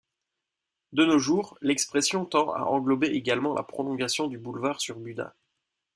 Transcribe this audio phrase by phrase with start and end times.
[0.93, 5.35] De nos jours, l'expression tend à englober également la prolongation du boulevard sur Buda.